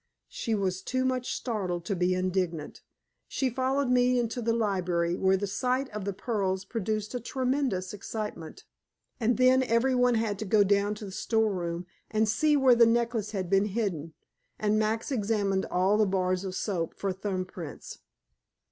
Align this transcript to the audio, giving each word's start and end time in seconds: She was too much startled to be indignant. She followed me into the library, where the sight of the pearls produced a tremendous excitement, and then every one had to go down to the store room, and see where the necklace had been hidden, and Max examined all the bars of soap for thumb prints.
She 0.29 0.55
was 0.55 0.81
too 0.81 1.05
much 1.05 1.31
startled 1.31 1.85
to 1.85 1.95
be 1.95 2.15
indignant. 2.15 2.81
She 3.27 3.51
followed 3.51 3.89
me 3.89 4.17
into 4.17 4.41
the 4.41 4.51
library, 4.51 5.15
where 5.15 5.37
the 5.37 5.45
sight 5.45 5.89
of 5.89 6.05
the 6.05 6.11
pearls 6.11 6.65
produced 6.65 7.13
a 7.13 7.19
tremendous 7.19 7.93
excitement, 7.93 8.63
and 9.19 9.37
then 9.37 9.61
every 9.61 9.93
one 9.93 10.15
had 10.15 10.39
to 10.39 10.45
go 10.45 10.63
down 10.63 10.95
to 10.95 11.05
the 11.05 11.11
store 11.11 11.53
room, 11.53 11.85
and 12.09 12.27
see 12.27 12.57
where 12.57 12.73
the 12.73 12.87
necklace 12.87 13.29
had 13.29 13.47
been 13.47 13.65
hidden, 13.65 14.15
and 14.57 14.79
Max 14.79 15.11
examined 15.11 15.65
all 15.67 15.97
the 15.99 16.07
bars 16.07 16.43
of 16.43 16.55
soap 16.55 16.95
for 16.97 17.13
thumb 17.13 17.45
prints. 17.45 17.99